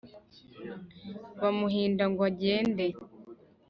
[1.41, 2.85] Bamuhinda ngo agende